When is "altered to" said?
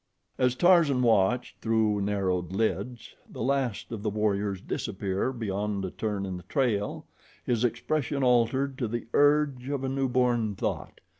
8.23-8.87